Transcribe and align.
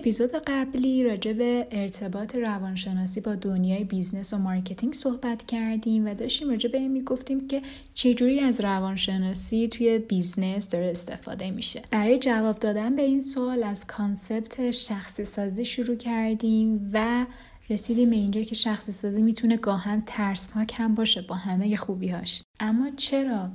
اپیزود 0.00 0.30
قبلی 0.46 1.04
راجع 1.04 1.32
به 1.32 1.66
ارتباط 1.70 2.34
روانشناسی 2.34 3.20
با 3.20 3.34
دنیای 3.34 3.84
business 3.84 4.34
و 4.34 4.38
marketing 4.38 4.92
صحبت 4.92 5.46
کردیم 5.46 6.06
و 6.06 6.14
داشتیم 6.14 6.50
راجع 6.50 6.70
به 6.70 6.78
این 6.78 6.90
می‌گفتیم 6.90 7.48
که 7.48 7.62
چجوری 7.94 8.40
از 8.40 8.60
روانشناسی 8.60 9.68
توی 9.68 9.98
business 9.98 10.68
داره 10.68 10.90
استفاده 10.90 11.50
میشه. 11.50 11.82
برای 11.90 12.18
جواب 12.18 12.58
دادن 12.58 12.96
به 12.96 13.02
این 13.02 13.20
سوال 13.20 13.62
از 13.62 13.86
concept 13.86 14.70
شخصی 14.70 15.24
سازی 15.24 15.64
شروع 15.64 15.96
کردیم 15.96 16.90
و 16.92 17.26
رسیدیم 17.70 18.10
به 18.10 18.16
اینجا 18.16 18.42
که 18.42 18.54
شخصی 18.54 18.92
سازی 18.92 19.22
می‌تونه 19.22 19.56
گاهن 19.56 20.02
ترسناک 20.06 20.74
هم 20.76 20.94
باشه 20.94 21.22
با 21.22 21.34
همه 21.34 21.76
خوبیهاش. 21.76 22.42
اما 22.60 22.90
چرا 22.96 23.48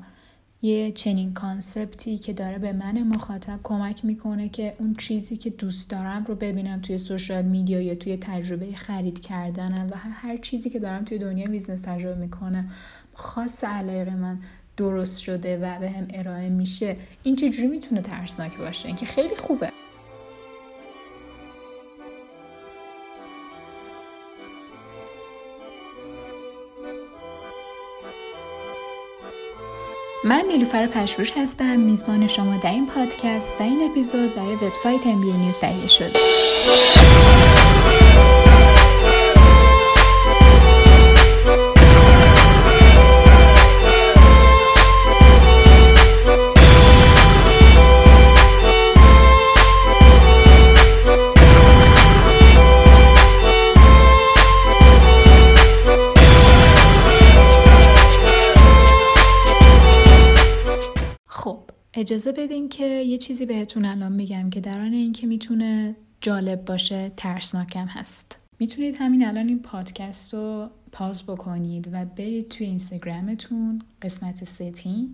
یه 0.66 0.92
چنین 0.92 1.34
concept 1.34 2.07
ی 2.07 2.18
که 2.18 2.34
داره 2.34 2.58
به 2.58 2.74
من 2.74 3.04
مخاطب 3.04 3.60
کمک 3.64 4.06
می‌کنه 4.06 4.50
که 4.50 4.76
اون 4.80 4.94
چیزی 4.94 5.38
که 5.38 5.50
دوست 5.50 5.90
دارم 5.90 6.26
رو 6.28 6.36
ببینم 6.36 6.82
توی 6.82 6.98
social 6.98 7.46
media 7.46 7.82
یا 7.82 7.96
توی 7.96 8.18
تجربه 8.18 8.76
خرید 8.76 9.20
کردنم 9.20 9.88
و 9.92 9.96
هر 9.98 10.38
چیزی 10.38 10.70
که 10.70 10.80
دارم 10.80 11.06
توی 11.06 11.18
دنیا 11.18 11.48
business 11.48 11.82
تجربه 11.82 12.22
می‌کنم 12.22 12.72
خاص 13.14 13.64
علاقه 13.64 14.16
من 14.16 14.40
درست 14.78 15.20
شده 15.22 15.58
و 15.58 15.80
به 15.80 15.90
هم 15.90 16.08
ارائه 16.10 16.50
میشه. 16.50 16.98
این 17.24 17.36
چجوری 17.36 17.68
می‌تونه 17.68 18.02
ترسناک 18.02 18.58
باشه؟ 18.58 18.88
اینکه 18.88 19.06
خیلی 19.06 19.36
خوبه. 19.36 19.75
من 30.26 30.44
نیلوفر 30.48 30.88
پشروش 30.88 31.32
هستم. 31.38 31.80
میزبان 31.80 32.28
شما 32.28 32.58
در 32.58 32.72
این 32.72 32.88
پادکست 32.88 33.56
و 33.60 33.64
این 33.64 33.90
اپیزود 33.92 34.36
برای 34.36 34.56
وبسایت 34.56 35.08
ام 35.08 35.24
نیوز 35.24 35.60
تهیه 35.60 35.88
شده 35.88 36.20
اجازه 61.98 62.32
بدین 62.32 62.70
که 62.70 62.86
یه 62.86 63.18
چیزی 63.18 63.46
بهتون 63.46 63.86
الان 63.86 64.12
میگم 64.12 64.50
که 64.50 64.62
در 64.62 64.75
عین 64.75 64.94
اینکه 64.94 65.28
می‌تونه 65.28 65.96
جالب 66.22 66.66
باشه 66.66 67.12
ترسناکم 67.18 67.88
هست. 67.88 68.40
می‌تونید 68.60 68.96
همین 69.00 69.26
الان 69.26 69.48
این 69.48 69.60
پادکست 69.60 70.34
رو 70.34 70.70
pause 70.92 71.24
بکنید 71.24 71.90
و 71.92 72.06
برید 72.06 72.50
توی 72.50 72.68
اینستاگرامتون 72.68 73.82
قسمت 74.02 74.44
setting 74.44 75.10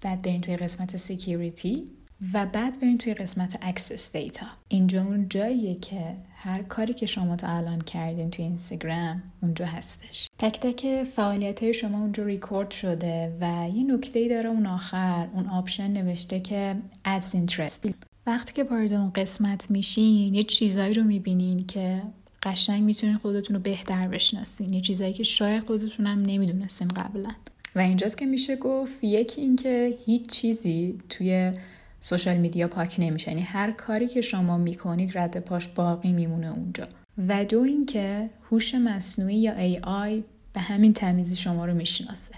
بعد 0.00 0.22
برید 0.22 0.40
توی 0.40 0.56
قسمت 0.56 0.96
security. 0.96 1.90
و 2.32 2.46
بعد 2.46 2.80
برین 2.80 2.98
توی 2.98 3.14
قسمت 3.14 3.58
access 3.62 4.12
data 4.12 4.46
اینجا 4.68 5.02
اون 5.02 5.28
جاییه 5.28 5.74
که 5.74 6.16
هر 6.36 6.62
کاری 6.62 6.94
که 6.94 7.06
شما 7.06 7.36
تا 7.36 7.48
الان 7.48 7.80
کردین 7.80 8.30
توی 8.30 8.44
اینستاگرام 8.44 9.22
اونجا 9.42 9.66
هستش. 9.66 10.28
تک 10.38 10.60
تک 10.60 11.02
فعالیت 11.02 11.62
های 11.62 11.74
شما 11.74 11.98
اونجا 11.98 12.24
ریکورد 12.24 12.70
شده 12.70 13.36
و 13.40 13.68
یه 13.74 13.82
نکته 13.94 14.28
داره 14.28 14.48
اون 14.48 14.66
آخر 14.66 15.28
اون 15.34 15.46
option 15.46 15.90
نوشته 15.90 16.40
که 16.40 16.76
ادز 17.04 17.34
اینترست 17.34 17.84
وقتی 18.26 18.52
که 18.52 18.64
وارد 18.64 18.92
اون 18.92 19.10
قسمت 19.10 19.70
میشین 19.70 20.34
یه 20.34 20.42
چیزایی 20.42 20.94
رو 20.94 21.04
می‌بینین 21.04 21.66
که 21.66 22.02
قشنگ 22.42 22.82
می‌تونین 22.82 23.16
خودتون 23.16 23.56
رو 23.56 23.62
بهتر 23.62 24.08
بشناسین. 24.08 24.72
یه 24.72 24.80
چیزایی 24.80 25.12
که 25.12 25.22
شاید 25.22 25.64
خودتونم 25.64 26.22
نمی‌دونستین 26.22 26.88
قبلا. 26.88 27.30
و 27.74 27.78
اینجاست 27.78 28.18
که 28.18 28.26
میشه 28.26 28.56
گفت 28.56 29.04
یکی 29.04 29.40
اینکه 29.40 29.98
هیچ 30.06 30.26
چیزی 30.28 30.98
توی 31.08 31.52
سوشال 32.08 32.36
میدیا 32.36 32.68
پاک 32.68 32.96
نمیشه. 32.98 33.30
یعنی 33.30 33.42
هر 33.42 33.72
کاری 33.72 34.08
که 34.08 34.20
شما 34.20 34.56
می‌کنید 34.56 35.18
رد 35.18 35.40
پاش 35.40 35.68
باقی 35.68 36.12
میمونه 36.12 36.52
اونجا. 36.52 36.86
و 37.28 37.44
دو 37.44 37.60
اینکه 37.60 38.30
هوش 38.50 38.74
مصنوعی 38.74 39.36
یا 39.36 39.54
AI 39.54 40.22
به 40.52 40.60
همین 40.60 40.92
تمیزی 40.92 41.36
شما 41.36 41.64
رو 41.64 41.74
می‌شناسه. 41.74 42.32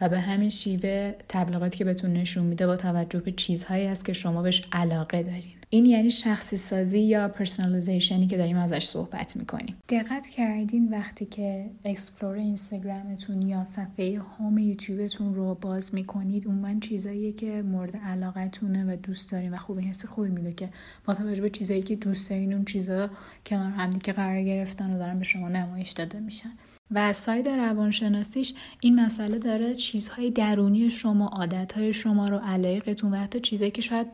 و 0.00 0.08
به 0.08 0.20
همین 0.20 0.50
شیوه 0.50 1.14
تبلیغاتی 1.28 1.78
که 1.78 1.84
بهتون 1.84 2.12
نشون 2.12 2.46
میده 2.46 2.66
با 2.66 2.76
توجه 2.76 3.20
به 3.20 3.32
چیزهایی 3.32 3.86
است 3.86 4.04
که 4.04 4.12
شما 4.12 4.42
بهش 4.42 4.68
علاقه 4.72 5.22
دارین. 5.22 5.52
این 5.70 5.86
یعنی 5.86 6.10
شخصی 6.10 6.56
سازی 6.56 6.98
یا 6.98 7.28
personalization 7.28 8.20
ی 8.20 8.26
که 8.26 8.36
داریم 8.36 8.56
ازش 8.56 8.84
صحبت 8.84 9.36
می‌کنیم. 9.36 9.76
دقت 9.88 10.26
کردین 10.26 10.88
وقتی 10.88 11.26
که 11.26 11.70
explore 11.84 12.34
اینستاگرامتون 12.34 13.42
یا 13.42 13.64
صفحه 13.64 14.20
home 14.38 14.58
یوتیوبتون 14.58 15.34
رو 15.34 15.54
باز 15.54 15.94
می‌کنید 15.94 16.48
من 16.48 16.80
چیزایی 16.80 17.32
که 17.32 17.62
مورد 17.62 17.96
علاقتونه 17.96 18.92
و 18.92 18.96
دوست 18.96 19.32
دارین 19.32 19.54
و 19.54 19.56
خوبی 19.56 19.82
حس 19.82 20.06
خوبی 20.06 20.28
میده 20.28 20.52
که 20.52 20.68
با 21.04 21.14
توجه 21.14 21.42
به 21.42 21.50
چیزایی 21.50 21.82
که 21.82 21.96
دوست 21.96 22.30
دارین 22.30 22.52
اون 22.52 22.64
چیزا 22.64 23.10
کنار 23.46 23.70
همدیگه 23.70 24.12
قرار 24.12 24.42
گرفتن 24.42 24.94
و 24.94 24.98
دارن 24.98 25.18
به 25.18 25.24
شما 25.24 25.48
نمایش 25.48 25.90
داده 25.90 26.18
میشن. 26.18 26.50
و 26.90 26.98
از 26.98 27.16
ساید 27.16 27.48
روانشناسیش 27.48 28.54
این 28.80 29.00
مسئله 29.00 29.38
داره 29.38 29.74
چیزهای 29.74 30.30
درونی 30.30 30.90
شما 30.90 31.26
عادتهای 31.26 31.92
شما 31.92 32.28
رو 32.28 32.38
علایقتون 32.38 33.14
و 33.14 33.16
حتی 33.16 33.40
چیزایی 33.40 33.70
که 33.70 33.82
شاید 33.82 34.06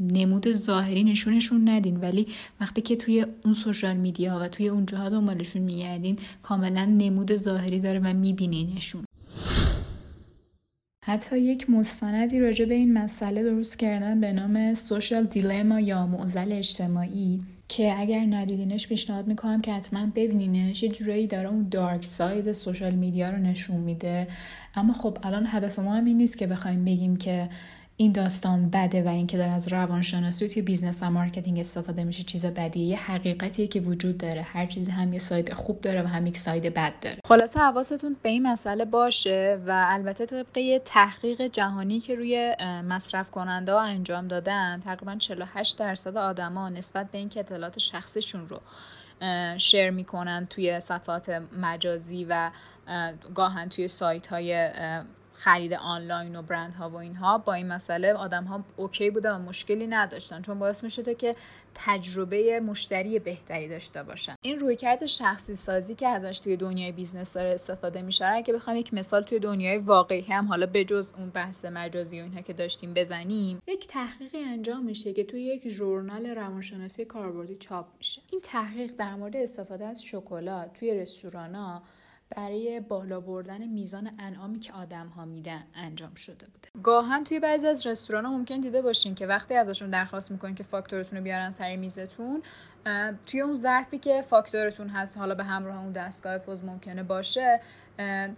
نمود 0.00 0.52
ظاهری 0.52 1.04
نشونشون 1.04 1.68
ندین. 1.68 1.96
ولی 1.96 2.26
وقتی 2.60 2.80
که 2.80 2.96
توی 2.96 3.26
اون 3.44 3.54
سوشال 3.54 3.96
میدیا 3.96 4.38
و 4.40 4.48
توی 4.48 4.68
اون 4.68 4.86
جاها 4.86 5.08
دنبالشون 5.08 5.62
میگردین 5.62 6.18
کاملا 6.42 6.84
نمود 6.84 7.36
ظاهری 7.36 7.80
داره 7.80 7.98
و 7.98 8.12
میبینینشون. 8.12 9.04
حتی 11.04 11.38
یک 11.38 11.70
مستندی 11.70 12.40
راجع 12.40 12.64
به 12.64 12.74
این 12.74 12.92
مسئله 12.92 13.42
درست 13.42 13.78
کردن 13.78 14.20
به 14.20 14.32
نام 14.32 14.74
سوشال 14.74 15.24
دیلما 15.24 15.80
یا 15.80 16.06
معضل 16.06 16.52
اجتماعی. 16.52 17.40
که 17.76 18.00
اگر 18.00 18.26
ندیدینش 18.30 18.88
پیشنهاد 18.88 19.26
می‌کنم 19.26 19.60
که 19.60 19.72
حتما 19.72 20.06
ببینینش. 20.14 20.82
یه 20.82 20.88
جورایی 20.88 21.26
داره 21.26 21.48
اون 21.48 21.68
dark 21.70 22.04
side 22.04 22.52
social 22.52 22.92
media 22.92 23.26
رو 23.26 23.36
نشون 23.36 23.76
میده. 23.76 24.28
اما 24.74 24.92
خب 24.92 25.18
الان 25.22 25.46
هدف 25.48 25.78
ما 25.78 25.94
هم 25.94 26.04
این 26.04 26.16
نیست 26.16 26.38
که 26.38 26.46
بخوایم 26.46 26.84
بگیم 26.84 27.16
که 27.16 27.48
این 27.96 28.12
داستان 28.12 28.70
بده 28.70 29.02
و 29.02 29.08
اینکه 29.08 29.36
داره 29.36 29.50
از 29.50 29.68
روانشناسی 29.68 30.48
توی 30.48 30.62
business 30.62 31.02
و 31.02 31.10
marketing 31.10 31.58
استفاده 31.58 32.04
میشه 32.04 32.22
چیز 32.22 32.46
بدیه 32.46 32.86
یه 32.86 32.98
حقیقتیه 32.98 33.66
که 33.66 33.80
وجود 33.80 34.18
داره. 34.18 34.42
هر 34.42 34.66
چیزی 34.66 34.90
هم 34.90 35.12
یه 35.12 35.18
side 35.18 35.52
خوب 35.52 35.80
داره 35.80 36.02
و 36.02 36.06
هم 36.06 36.26
یک 36.26 36.36
side 36.36 36.74
بد 36.74 36.92
داره. 37.00 37.16
خلاصه 37.26 37.60
حواستون 37.60 38.16
به 38.22 38.28
این 38.28 38.46
مسئله 38.46 38.84
باشه 38.84 39.58
و 39.66 39.86
البته 39.88 40.26
طبق 40.26 40.82
تحقیق 40.84 41.42
جهانی 41.42 42.00
که 42.00 42.14
روی 42.14 42.56
مصرف 42.88 43.30
کننده 43.30 43.72
ها 43.72 43.80
انجام 43.80 44.28
دادن 44.28 44.80
تقریبا 44.84 45.16
48 45.16 45.78
درصد 45.78 46.16
آدما 46.16 46.68
نسبت 46.68 47.10
به 47.10 47.18
اینکه 47.18 47.40
اطلاعات 47.40 47.78
شخصیشون 47.78 48.48
رو 48.48 48.60
share 49.58 49.90
می‌کنن 49.90 50.46
توی 50.50 50.80
صفحات 50.80 51.42
مجازی 51.60 52.26
و 52.28 52.50
گاهاً 53.34 53.68
توی 53.68 53.88
سایت 53.88 54.26
های 54.26 54.70
خرید 55.34 55.74
آنلاین 55.74 56.36
و 56.36 56.42
برند 56.42 56.74
ها 56.74 56.90
و 56.90 56.96
اینها 56.96 57.38
با 57.38 57.54
این 57.54 57.68
مسئله 57.68 58.12
آدم 58.12 58.44
ها 58.44 58.64
OK 58.76 59.10
بودن 59.10 59.32
و 59.32 59.38
مشکلی 59.38 59.86
نداشتن 59.86 60.42
چون 60.42 60.58
باعث 60.58 60.84
می 60.84 60.90
شده 60.90 61.14
که 61.14 61.36
تجربه 61.74 62.60
مشتری 62.60 63.18
بهتری 63.18 63.68
داشته 63.68 64.02
باشن. 64.02 64.34
این 64.42 64.60
رویکرد 64.60 65.06
شخصی 65.06 65.54
سازی 65.54 65.94
که 65.94 66.08
ازش 66.08 66.38
توی 66.38 66.56
دنیای 66.56 66.92
business 66.92 67.32
داره 67.32 67.52
استفاده 67.52 68.02
میشه 68.02 68.26
اگه 68.26 68.54
بخوام 68.54 68.76
یک 68.76 68.94
مثال 68.94 69.22
توی 69.22 69.38
دنیای 69.38 69.78
واقعی 69.78 70.20
هم 70.20 70.46
حالا 70.46 70.66
بجز 70.66 71.12
اون 71.18 71.30
بحث 71.30 71.64
مجازی 71.64 72.20
و 72.20 72.22
اینها 72.22 72.40
که 72.40 72.52
داشتیم 72.52 72.94
بزنیم 72.94 73.62
یک 73.66 73.86
تحقیقی 73.86 74.38
انجام 74.38 74.84
میشه 74.84 75.12
که 75.12 75.24
توی 75.24 75.42
یک 75.42 75.68
ژورنال 75.68 76.26
روانشناسی 76.26 77.04
کاربردی 77.04 77.54
چاپ 77.54 77.86
میشه. 77.98 78.22
این 78.30 78.40
تحقیق 78.40 78.92
در 78.96 79.14
مورد 79.14 79.36
استفاده 79.36 79.86
از 79.86 80.04
شکلات 80.04 80.72
توی 80.72 80.94
رستورانا 80.94 81.82
برای 82.36 82.80
بالا 82.80 83.20
بردن 83.20 83.66
میزان 83.66 84.10
انعامی 84.18 84.58
که 84.58 84.72
آدم 84.72 85.06
ها 85.06 85.24
میدن 85.24 85.64
انجام 85.74 86.14
شده 86.14 86.46
بوده. 86.46 86.82
گاهن 86.82 87.24
توی 87.24 87.40
بعضی 87.40 87.66
از 87.66 87.86
رستوران 87.86 88.24
ها 88.24 88.32
ممکن 88.32 88.60
دیده 88.60 88.82
باشین 88.82 89.14
که 89.14 89.26
وقتی 89.26 89.54
ازشون 89.54 89.90
درخواست 89.90 90.30
می‌کنین 90.30 90.54
که 90.54 90.62
فاکتورتون 90.62 91.18
رو 91.18 91.24
بیارن 91.24 91.50
سر 91.50 91.76
میزتون 91.76 92.42
توی 93.26 93.40
اون 93.40 93.54
ظرفی 93.54 93.98
که 93.98 94.22
فاکتورتون 94.22 94.88
هست 94.88 95.18
حالا 95.18 95.34
به 95.34 95.44
همراه 95.44 95.82
اون 95.82 95.92
دستگاه 95.92 96.38
پوز 96.38 96.64
ممکنه 96.64 97.02
باشه 97.02 97.60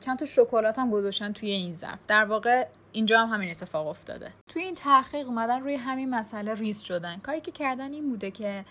چند 0.01 0.19
تا 0.19 0.25
شکلات 0.25 0.79
هم 0.79 0.91
گذاشتن 0.91 1.33
توی 1.33 1.51
این 1.51 1.73
ظرف. 1.73 1.99
در 2.07 2.25
واقع 2.25 2.67
اینجا 2.93 3.21
هم 3.21 3.35
همین 3.35 3.51
اتفاق 3.51 3.87
افتاده. 3.87 4.33
توی 4.49 4.63
این 4.63 4.75
تحقیق 4.75 5.27
اومدن 5.27 5.61
روی 5.61 5.75
همین 5.75 6.11
مسئله 6.11 6.55
ریز 6.55 6.83
شدن. 6.83 7.19
کاری 7.19 7.41
که 7.41 7.51
کردن 7.51 7.93
این 7.93 8.11
بوده 8.11 8.31
که 8.31 8.65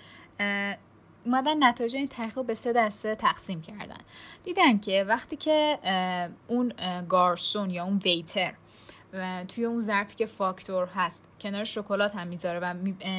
اومدن 1.25 1.63
نتایج 1.63 1.95
این 1.95 2.07
تحقیق 2.07 2.45
به 2.45 2.53
سه 2.53 2.73
دسته 2.73 3.15
تقسیم 3.15 3.61
کردن. 3.61 3.97
دیدن 4.43 4.79
که 4.79 5.05
وقتی 5.07 5.35
که 5.35 5.79
اون 6.47 6.73
گارسون 7.09 7.69
یا 7.69 7.83
اون 7.83 7.97
ویتر 7.97 8.53
و 9.13 9.43
توی 9.43 9.65
اون 9.65 9.79
ظرفی 9.79 10.15
که 10.15 10.25
فاکتور 10.25 10.87
هست 10.95 11.27
کنار 11.41 11.63
شکلات 11.63 12.15
هم 12.15 12.27
می‌ذاره 12.27 12.59
و 12.59 12.73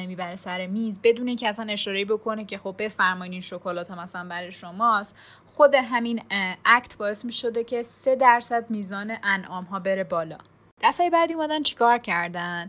می‌بره 0.07 0.35
سر 0.35 0.67
میز 0.67 0.99
بدون 1.03 1.27
اینکه 1.27 1.49
اصلا 1.49 1.71
اشاره 1.71 2.05
بکنه 2.05 2.45
که 2.45 2.57
خب 2.57 2.75
بفرمایید 2.77 3.31
این 3.31 3.41
شکلات 3.41 3.91
هم 3.91 3.99
مثلا 3.99 4.29
برای 4.29 4.51
شماست 4.51 5.15
خود 5.53 5.75
همین 5.75 6.23
اکت 6.65 6.97
باعث 6.97 7.25
می 7.25 7.31
شده 7.31 7.63
که 7.63 7.83
سه 7.83 8.15
درصد 8.15 8.69
میزان 8.69 9.17
انعام 9.23 9.63
ها 9.63 9.79
بره 9.79 10.03
بالا. 10.03 10.37
دفعه 10.81 11.09
بعدی 11.09 11.33
اومدن 11.33 11.61
چیکار 11.61 11.97
کردن؟ 11.97 12.67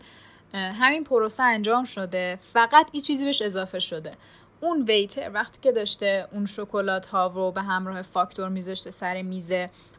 همین 0.54 1.04
پروسه 1.04 1.42
انجام 1.42 1.84
شده 1.84 2.38
فقط 2.42 2.88
این 2.92 3.02
چیزی 3.02 3.24
بهش 3.24 3.42
اضافه 3.42 3.78
شده. 3.78 4.14
اون 4.60 4.82
ویتر 4.82 5.30
وقتی 5.34 5.58
که 5.62 5.72
داشته 5.72 6.28
اون 6.32 6.46
شکلات 6.46 7.06
ها 7.06 7.26
رو 7.26 7.50
به 7.50 7.62
همراه 7.62 8.02
فاکتور 8.02 8.48
میذاشته 8.48 8.90
سر 8.90 9.22
میز 9.22 9.52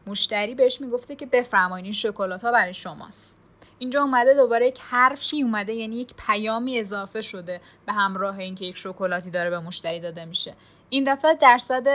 مشتری 0.06 0.54
بهش 0.54 0.80
می‌گفته 0.80 1.16
که 1.16 1.26
بفرمایید 1.26 1.84
این 1.84 1.92
شکلات 1.92 2.44
ها 2.44 2.52
برای 2.52 2.74
شماست. 2.74 3.38
اینجا 3.78 4.02
اومده 4.02 4.34
دوباره 4.34 4.66
یک 4.66 4.78
حرفی 4.80 5.42
اومده 5.42 5.74
یعنی 5.74 5.96
یک 5.96 6.14
پیامی 6.26 6.78
اضافه 6.78 7.20
شده 7.20 7.60
به 7.86 7.92
همراه 7.92 8.38
اینکه 8.38 8.64
یک 8.64 8.76
شکلاتی 8.76 9.30
داره 9.30 9.50
به 9.50 9.58
مشتری 9.58 10.00
داده 10.00 10.24
میشه. 10.24 10.54
این 10.88 11.04
دفعه 11.04 11.34
درصد 11.34 11.86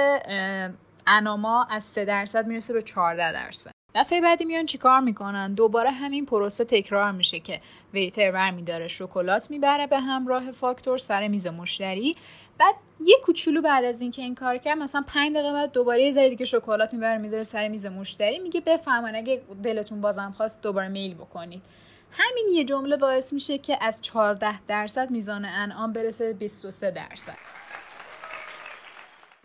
اناما 1.07 1.63
از 1.63 1.83
3 1.83 2.05
درصد 2.05 2.47
می‌رسه 2.47 2.73
به 2.73 2.81
14 2.81 3.33
درصد. 3.33 3.71
دفعه 3.95 4.21
بعدی 4.21 4.45
میان 4.45 4.65
چیکار 4.65 4.99
می‌کنن؟ 4.99 5.53
دوباره 5.53 5.91
همین 5.91 6.25
پروسه 6.25 6.65
تکرار 6.65 7.11
میشه 7.11 7.39
که 7.39 7.61
ویتر 7.93 8.31
برمیداره 8.31 8.87
شکلات 8.87 9.51
می‌بره 9.51 9.87
به 9.87 9.99
همراه 9.99 10.51
فاکتور 10.51 10.97
سر 10.97 11.27
میز 11.27 11.47
مشتری. 11.47 12.15
بعد 12.57 12.75
یه 12.99 13.15
کوچولو 13.23 13.61
بعد 13.61 13.83
از 13.83 14.01
اینکه 14.01 14.21
این 14.21 14.35
کار 14.35 14.57
کرد 14.57 14.77
مثلا 14.77 15.03
5 15.07 15.33
دقیقه 15.33 15.53
بعد 15.53 15.71
دوباره 15.71 16.03
یه 16.03 16.11
ذره 16.11 16.29
دیگه 16.29 16.45
شکلات 16.45 16.93
می‌بره 16.93 17.17
می‌ذاره 17.17 17.43
سر 17.43 17.67
میز 17.67 17.85
مشتری 17.85 18.39
میگه 18.39 18.61
بفرمایید 18.61 19.15
اگه 19.15 19.41
دلتون 19.63 20.01
بازم 20.01 20.33
خواست 20.37 20.61
دوباره 20.61 20.87
میل 20.87 21.13
بکنید. 21.13 21.61
همین 22.11 22.47
یه 22.53 22.63
جمله 22.63 22.97
باعث 22.97 23.33
میشه 23.33 23.57
که 23.57 23.77
از 23.81 24.01
14 24.01 24.65
درصد 24.65 25.11
میزان 25.11 25.45
انعام 25.45 25.93
برسه 25.93 26.25
به 26.25 26.33
23 26.33 26.91
درصد. 26.91 27.37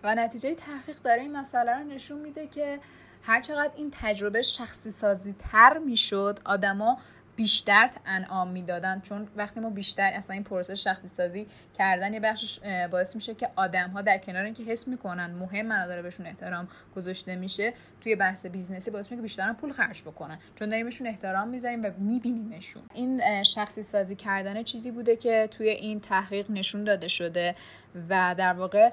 و 0.02 0.14
نتیجه 0.14 0.54
تحقیق 0.54 0.96
داره 0.96 1.20
این 1.20 1.36
مسئله 1.36 1.78
رو 1.78 1.84
نشون 1.84 2.18
میده 2.18 2.46
که 2.46 2.80
هرچقدر 3.22 3.72
این 3.76 3.92
تجربه 4.00 4.42
شخصی 4.42 4.90
سازی 4.90 5.34
تر 5.52 5.78
می‌شد 5.78 6.38
آدما 6.44 6.98
بیشتر 7.38 7.90
انعام 8.06 8.48
می‌دادن. 8.48 9.00
چون 9.00 9.28
وقتی 9.36 9.60
ما 9.60 9.70
بیشتر 9.70 10.10
اصلا 10.14 10.34
این 10.34 10.44
پروسه 10.44 10.74
شخصی 10.74 11.08
سازی 11.08 11.46
کردن 11.78 12.14
یه 12.14 12.20
بخشش 12.20 12.58
باعث 12.90 13.14
میشه 13.14 13.34
که 13.34 13.48
آدم 13.56 13.90
ها 13.90 14.02
در 14.02 14.18
کنار 14.18 14.44
اینکه 14.44 14.62
حس 14.62 14.88
می‌کنن 14.88 15.26
مهم 15.30 15.86
داره 15.86 16.02
بهشون 16.02 16.26
احترام 16.26 16.68
گذاشته 16.96 17.36
میشه 17.36 17.72
توی 18.00 18.16
بحث 18.16 18.46
business 18.46 18.85
ی 18.85 18.90
باعث 18.90 19.06
میشه 19.06 19.16
که 19.16 19.22
بیشتر 19.22 19.52
پول 19.52 19.72
خرج 19.72 20.02
بکنن. 20.02 20.38
چون 20.54 20.68
داریم 20.68 20.86
بهشون 20.86 21.06
احترام 21.06 21.48
می‌ذاریم 21.48 21.82
و 21.82 21.90
میبینیمشون. 21.98 22.82
این 22.94 23.42
شخصی 23.42 23.82
سازی 23.82 24.16
کردن 24.16 24.62
چیزی 24.62 24.90
بوده 24.90 25.16
که 25.16 25.48
توی 25.50 25.68
این 25.68 26.00
تحقیق 26.00 26.50
نشون 26.50 26.84
داده 26.84 27.08
شده 27.08 27.54
و 28.08 28.34
در 28.38 28.52
واقع 28.52 28.90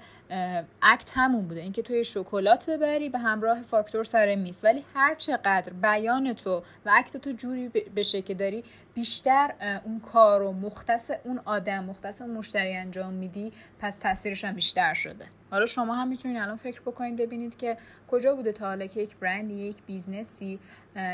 act 0.82 1.12
همون 1.14 1.48
بوده. 1.48 1.62
اینکه 1.62 1.82
توی 1.82 2.04
شکلات 2.04 2.70
ببری 2.70 3.10
به 3.10 3.20
همراه 3.20 3.62
فاکتور 3.62 4.04
سر 4.04 4.36
میز. 4.36 4.62
ولی 4.64 4.86
هر 4.94 5.16
چقدر 5.16 5.74
بیان 5.74 6.34
تو 6.34 6.64
و 6.86 6.92
act 6.94 7.18
تو 7.18 7.32
جوری 7.32 7.70
بشه 7.70 8.22
که 8.22 8.34
داری 8.34 8.64
بیشتر 8.94 9.54
اون 9.86 10.00
کار 10.00 10.42
و 10.42 10.52
مختص 10.52 11.12
اون 11.24 11.40
آدم 11.46 11.84
مختص 11.84 12.22
اون 12.22 12.32
مشتری 12.32 12.76
انجام 12.76 13.14
میدی 13.14 13.54
پس 13.80 13.98
تاثیرش 13.98 14.46
هم 14.46 14.54
بیشتر 14.54 14.94
شده. 14.94 15.26
حالا 15.52 15.66
شما 15.66 15.96
هم 15.96 16.08
می‌تونید 16.08 16.38
الان 16.38 16.56
فکر 16.56 16.82
بکنید 16.82 17.18
ببینید 17.18 17.58
که 17.58 17.78
کجا 18.08 18.36
بوده 18.36 18.52
تا 18.52 18.66
حالا 18.66 18.88
که 18.88 19.02
یک 19.02 19.16
برندی 19.16 19.54
یک 19.54 19.78
business 19.86 20.51
ی 20.51 20.60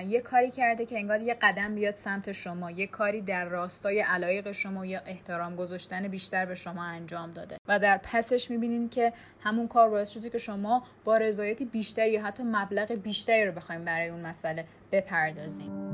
یه 0.07 0.22
کاری 0.22 0.51
کرده 0.51 0.86
که 0.86 0.98
انگار 0.98 1.22
یه 1.22 1.38
قدم 1.42 1.75
بیاد 1.75 1.95
سمت 1.95 2.31
شما 2.31 2.72
یه 2.72 2.88
کاری 2.88 3.22
در 3.22 3.45
راستای 3.45 4.01
علایق 4.01 4.51
شما 4.51 4.86
یا 4.86 5.00
احترام 5.06 5.56
گذاشتن 5.56 6.07
بیشتر 6.07 6.45
به 6.45 6.56
شما 6.56 6.83
انجام 6.83 7.31
داده. 7.31 7.57
و 7.68 7.80
در 7.80 8.00
پسش 8.04 8.51
می‌بینید 8.51 8.92
که 8.92 9.13
همون 9.44 9.68
کار 9.68 9.89
باعث 9.89 10.12
شده 10.12 10.30
که 10.30 10.38
شما 10.38 10.83
با 11.04 11.18
رضایت 11.18 11.63
بیشتر 11.63 12.07
یا 12.07 12.24
حتی 12.24 12.44
مبلغ 12.44 12.92
بیشتری 12.92 13.45
رو 13.45 13.51
بخوایم 13.51 13.86
برای 13.86 14.10
اون 14.10 14.22
مسئله 14.25 14.66
بپردازیم 14.92 15.90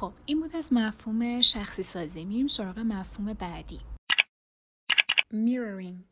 خب 0.00 0.12
این 0.26 0.40
بود 0.40 0.56
از 0.56 0.72
مفهوم 0.72 1.40
شخصی 1.40 1.82
سازی. 1.82 2.24
میریم 2.24 2.46
سراغ 2.46 2.78
مفهوم 2.78 3.32
بعدی. 3.32 3.80
میرورینگ 5.30 6.04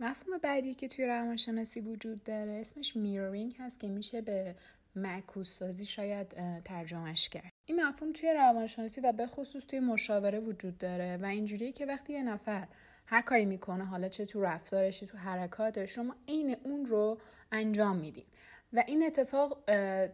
مفهوم 0.00 0.38
بعدی 0.38 0.74
که 0.74 0.88
توی 0.88 1.06
روانشناسی 1.06 1.80
وجود 1.80 2.22
داره 2.22 2.52
اسمش 2.52 2.96
میرورینگ 2.96 3.56
هست 3.58 3.80
که 3.80 3.88
میشه 3.88 4.20
به 4.20 4.56
معکوس 4.96 5.58
سازی 5.58 5.86
شاید 5.86 6.34
ترجمهش 6.64 7.28
کرد. 7.28 7.50
این 7.68 7.84
مفهوم 7.84 8.12
توی 8.12 8.32
روانشناسی 8.32 9.00
و 9.00 9.12
به 9.12 9.26
خصوص 9.26 9.64
توی 9.66 9.80
مشاوره 9.80 10.40
وجود 10.40 10.78
داره 10.78 11.16
و 11.16 11.24
اینجوریه 11.24 11.72
که 11.72 11.86
وقتی 11.86 12.12
یه 12.12 12.22
نفر 12.22 12.68
هر 13.06 13.22
کاری 13.22 13.44
می‌کنه 13.44 13.84
حالا 13.84 14.08
چه 14.08 14.26
تو 14.26 14.42
رفتارش 14.42 15.00
تو 15.00 15.18
حرکاتش 15.18 15.94
شما 15.94 16.16
عین 16.28 16.56
اون 16.64 16.86
رو 16.86 17.18
انجام 17.52 17.96
میدین. 17.96 18.26
و 18.74 18.84
این 18.86 19.06
اتفاق 19.06 19.58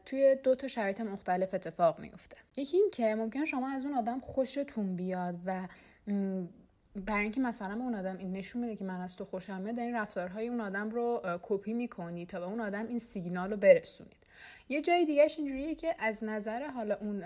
توی 0.04 0.36
دو 0.44 0.54
تا 0.54 0.68
شرایط 0.68 1.00
مختلف 1.00 1.54
اتفاق 1.54 1.98
میفته 1.98 2.36
یکی 2.56 2.76
این 2.76 2.90
که 2.92 3.14
ممکن 3.14 3.44
شما 3.44 3.70
از 3.70 3.84
اون 3.84 3.94
آدم 3.94 4.20
خوشتون 4.20 4.96
بیاد 4.96 5.34
و 5.46 5.68
برای 7.06 7.22
اینکه 7.22 7.40
مثلا 7.40 7.74
اون 7.74 7.94
آدم 7.94 8.16
این 8.16 8.32
نشون 8.32 8.62
میده 8.62 8.76
که 8.76 8.84
من 8.84 9.00
از 9.00 9.16
تو 9.16 9.24
خوشم 9.24 9.60
میاد 9.60 9.78
این 9.78 9.94
رفتارهای 9.94 10.48
اون 10.48 10.60
آدم 10.60 10.90
رو 10.90 11.22
کپی 11.42 11.72
می‌کنی 11.72 12.26
تا 12.26 12.40
به 12.40 12.46
اون 12.46 12.60
آدم 12.60 12.86
این 12.86 12.98
سیگنال 12.98 13.50
رو 13.50 13.56
برسونید. 13.56 14.16
یه 14.68 14.82
جای 14.82 15.04
دیگهش 15.04 15.38
اینجوریه 15.38 15.74
که 15.74 15.94
از 15.98 16.24
نظر 16.24 16.66
حالا 16.66 16.96
اون 17.00 17.22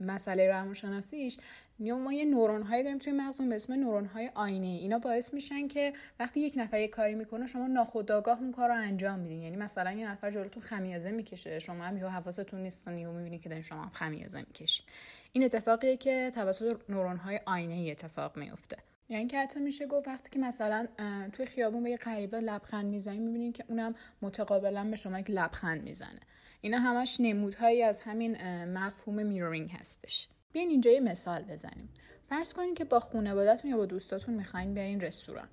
مسئله 0.00 0.48
روانشناسیش 0.48 1.38
ما 1.80 2.12
یه 2.12 2.24
نورون 2.24 2.62
هایی 2.62 2.82
داریم 2.82 2.98
توی 2.98 3.12
مغزمون 3.12 3.48
به 3.48 3.54
اسم 3.54 3.72
نورون 3.72 4.06
های 4.06 4.30
آینه. 4.34 4.66
اینا 4.66 4.98
باعث 4.98 5.34
میشن 5.34 5.68
که 5.68 5.92
وقتی 6.18 6.40
یک 6.40 6.54
نفر 6.56 6.80
یه 6.80 6.88
کاری 6.88 7.14
می‌کنه 7.14 7.46
شما 7.46 7.66
ناخودآگاه 7.66 8.40
اون 8.40 8.52
کار 8.52 8.68
رو 8.68 8.74
انجام 8.74 9.18
میدین. 9.18 9.42
یعنی 9.42 9.56
مثلا 9.56 9.92
یه 9.92 10.10
نفر 10.10 10.30
جلوتون 10.30 10.62
خمیازه 10.62 11.10
می‌کشه 11.10 11.58
شما 11.58 11.84
هم 11.84 11.96
حواستون 11.96 12.62
نیست 12.62 12.88
و 12.88 12.90
می‌بینید 12.90 13.42
که 13.42 13.48
دارین 13.48 13.62
شما 13.62 13.82
هم 13.82 13.90
خمیازه 13.90 14.38
می‌کشید 14.38 14.84
این 15.32 15.44
اتفاقیه 15.44 15.96
که 15.96 16.30
توسط 16.34 16.80
نورون 16.88 17.16
های 17.16 17.40
آینه 17.46 17.74
ای 17.74 17.90
اتفاق 17.90 18.36
میفته 18.36 18.76
یعنی 19.08 19.26
که 19.26 19.38
حتی 19.38 19.60
میشه 19.60 19.86
گفت 19.86 20.08
وقتی 20.08 20.30
که 20.30 20.38
مثلا 20.38 20.88
توی 21.32 21.46
خیابون 21.46 21.82
به 21.82 21.90
یه 21.90 21.96
غریبه 21.96 22.40
لبخند 22.40 22.86
می‌زنید 22.86 23.20
می‌بینید 23.20 23.54
که 23.56 23.64
اونم 23.68 23.94
متقابلا 24.22 24.84
به 24.84 24.96
شما 24.96 25.20
یک 25.20 25.30
لبخند 25.30 25.82
می‌زنه. 25.82 26.20
اینا 26.60 26.78
همش 26.78 27.16
نمودهایی 27.20 27.82
از 27.82 28.00
همین 28.00 28.64
مفهوم 28.64 29.26
میرورینگ 29.26 29.70
هستش. 29.70 30.28
بیاین 30.52 30.70
اینجا 30.70 30.90
یه 30.90 31.00
مثال 31.00 31.42
بزنیم. 31.42 31.88
فرض 32.28 32.52
کنید 32.52 32.74
که 32.74 32.84
با 32.84 33.00
خانوادهتون 33.00 33.70
یا 33.70 33.76
با 33.76 33.86
دوستاتون 33.86 34.34
می‌خواین 34.34 34.74
برین 34.74 35.00
رستوران. 35.00 35.48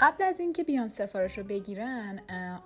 قبل 0.00 0.24
از 0.24 0.40
اینکه 0.40 0.64
بیان 0.64 0.88
سفارش 0.88 1.38
رو 1.38 1.44
بگیرن 1.44 2.20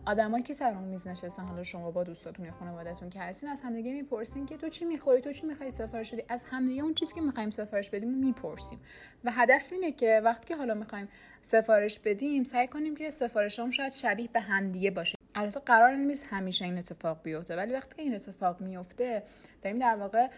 آدمایی 0.07 0.45
که 0.45 0.55
سر 0.55 0.75
اون 0.75 0.85
میز 0.85 1.07
نشستن 1.07 1.43
حالا 1.43 1.63
شما 1.63 1.91
با 1.91 2.05
دوستاتون 2.05 2.47
یا 2.47 2.53
خانوادهتون 2.53 3.11
که 3.11 3.21
هستین 3.21 3.49
از 3.49 3.61
همدیگه 3.61 3.93
می‌پرسین 3.93 4.47
که 4.47 4.57
تو 4.57 4.69
چی 4.69 4.85
می‌خوری؟ 4.85 5.21
تو 5.21 5.33
چی 5.33 5.47
می‌خوای 5.47 5.71
سفارش 5.71 6.13
بدی؟ 6.13 6.23
از 6.29 6.43
همدیگه 6.51 6.83
اون 6.83 6.95
چیزی 6.95 7.15
که 7.15 7.21
می‌خوایم 7.21 7.51
سفارش 7.51 7.91
بدیم 7.91 8.11
می‌پرسیم. 8.11 8.81
و 9.25 9.33
هدف 9.33 9.73
اینه 9.73 9.93
که 9.93 10.21
وقتی 10.25 10.49
که 10.49 10.57
حالا 10.57 10.75
می‌خوایم 10.75 11.09
سفارش 11.43 11.99
بدیم 11.99 12.45
سعی 12.45 12.67
کنیم 12.67 12.97
که 12.97 13.11
سفارشام 13.11 13.71
شاید 13.71 13.93
شبیه 13.93 14.29
به 14.33 14.41
همدیگه 14.41 14.91
باشه. 14.91 15.16
البته 15.37 15.61
قرار 15.61 15.95
نیست 15.95 16.27
همیشه 16.31 16.65
این 16.65 16.79
اتفاق 16.79 17.23
بیفته 17.23 17.57
ولی 17.57 17.73
وقتی 17.73 17.97
که 17.97 18.03
این 18.03 18.15
اتفاق 18.15 18.61
میفته 18.61 19.23
داریم 19.63 19.79
در 19.79 19.97
واقع 19.97 20.29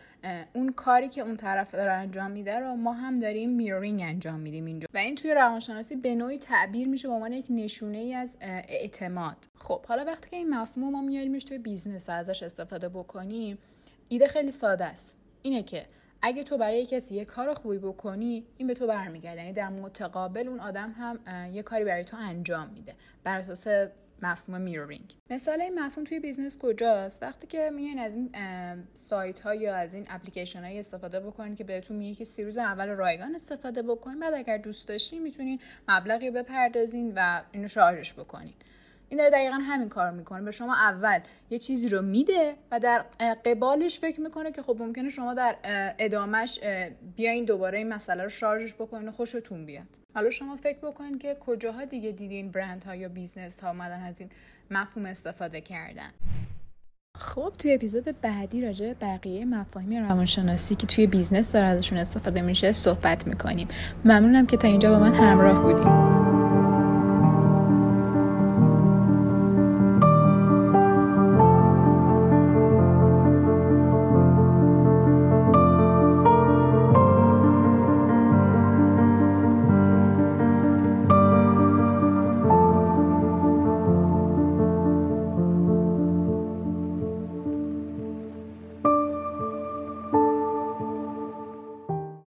اون 0.53 0.73
کاری 0.73 1.09
که 1.09 1.21
اون 1.21 1.37
طرف 1.37 1.75
داره 1.75 1.93
انجام 1.93 2.31
میده 2.31 2.59
رو 2.59 2.75
ما 2.75 2.93
هم 2.93 3.21
داریم 3.21 3.51
mirroring 3.51 4.03
انجام 4.03 4.41
میدیم 4.41 4.65
اینجا. 4.65 4.89
و 4.95 4.99
این 4.99 5.15
توی 5.15 5.35
روانشناسی 5.35 5.97
به 5.97 6.15
نوعی 6.15 6.39
تعبیر 6.39 6.89
میشه 6.89 7.09
به 7.09 7.15
عنوان 7.15 7.33
یک 7.33 7.47
نشونه 7.51 7.99
ای 7.99 8.15
از 8.15 8.37
اعتماد. 8.41 9.37
خب 9.55 9.87
حالا 9.87 10.05
وقتی 10.05 10.31
که 10.31 10.37
این 10.37 10.55
مفهوم 10.55 10.93
ما 10.93 11.03
میاریمش 11.03 11.45
توی 11.45 11.59
business 11.59 12.11
ازش 12.11 12.43
استفاده 12.43 12.89
بکنیم 12.89 13.59
ایده 14.09 14.29
خیلی 14.29 14.51
ساده 14.51 14.85
است. 14.85 15.17
اینه 15.43 15.63
که 15.63 15.87
اگه 16.23 16.45
تو 16.45 16.59
برای 16.59 16.87
کسی 16.87 17.15
یه 17.15 17.25
کار 17.25 17.55
خوبی 17.55 17.79
بکنی 17.79 18.47
این 18.57 18.69
به 18.69 18.75
تو 18.75 18.87
برمیگرده. 18.87 19.41
یعنی 19.41 19.53
در 19.53 19.69
متقابل 19.69 20.49
اون 20.49 20.61
آدم 20.61 20.93
هم 20.93 21.19
یه 21.55 21.63
کاری 21.63 21.85
برای 21.85 22.05
تو 22.05 22.17
انجام 22.17 22.69
میده. 22.69 22.95
بر 23.25 23.39
اساس 23.39 23.89
مفهوم 24.23 24.61
mirroring 24.61 25.15
مثال 25.31 25.61
این 25.61 25.79
مفهوم 25.79 26.05
توی 26.05 26.19
business 26.19 26.59
کجاست؟ 26.59 27.23
وقتی 27.23 27.47
که 27.47 27.71
میان 27.75 27.99
از 27.99 28.13
این 28.15 28.31
سایت 28.95 29.41
ها 29.41 29.55
یا 29.55 29.77
از 29.77 29.95
این 29.95 30.07
اپلیکیشن 30.09 30.65
های 30.65 30.79
استفاده 30.79 31.21
بکنید 31.21 31.59
که 31.59 31.65
بهتون 31.65 31.97
میگه 31.97 32.15
که 32.15 32.25
سی 32.25 32.45
روز 32.45 32.59
اول 32.59 32.89
رایگان 32.89 33.35
استفاده 33.35 33.83
بکنید 33.83 34.21
بعد 34.21 34.35
اگر 34.35 34.59
دوست 34.59 34.89
داشتین 34.89 35.23
می‌تونین 35.23 35.61
مبلغی 35.89 36.31
بپردازین 36.31 37.13
و 37.17 37.43
اینو 37.53 37.69
شارژش 37.69 38.15
بکنین. 38.15 38.55
این 39.09 39.19
داره 39.19 39.31
دقیقا 39.31 39.55
همین 39.55 39.89
کار 39.89 40.11
می‌کنه. 40.11 40.43
به 40.43 40.51
شما 40.51 40.75
اول 40.75 41.19
یه 41.51 41.59
چیزی 41.59 41.89
رو 41.89 42.03
میده 42.03 42.55
و 42.71 42.81
در 42.81 43.05
قبالش 43.45 44.01
فکر 44.01 44.21
می‌کنه 44.21 44.53
که 44.53 44.63
خب 44.63 44.77
ممکنه 44.79 45.09
شما 45.09 45.35
در 45.35 45.57
ادامش 45.99 46.61
بیاین 47.17 47.45
دوباره 47.45 47.79
این 47.79 47.89
مسئله 47.89 48.23
رو 48.23 48.29
شارژش 48.29 48.75
بکنین 48.75 49.09
و 49.09 49.13
خوشتون 49.13 49.67
بیاد. 49.67 49.87
حالا 50.15 50.31
شما 50.31 50.57
فکر 50.57 50.79
بکنین 50.79 51.19
که 51.19 51.37
کجاها 51.41 51.85
دیگه 51.85 52.13
دیدین 52.13 52.51
برند 52.51 52.85
ها 52.85 52.95
یا 52.95 53.09
business 53.09 53.61
ها 53.61 53.71
اومدن 53.71 54.01
از 54.01 54.21
این 54.21 54.31
مفهوم 54.71 55.07
استفاده 55.07 55.61
کردن. 55.61 56.11
خب 57.19 57.53
توی 57.59 57.75
اپیزود 57.75 58.21
بعدی 58.21 58.63
راجع 58.63 58.93
بقیه 58.93 59.45
مفاهیم 59.45 60.07
روانشناسی 60.07 60.75
که 60.75 60.87
توی 60.87 61.07
بیزنس 61.07 61.53
داره 61.53 61.67
ازشون 61.67 61.99
استفاده 61.99 62.43
میشه 62.43 62.73
صحبت 62.73 63.27
می‌کنیم. 63.27 63.69
ممنونم 64.05 64.47
که 64.47 64.57
تا 64.57 64.69
اینجا 64.69 64.91
با 64.91 64.99
من 64.99 65.15
همراه 65.15 65.63
بودیم 65.63 66.18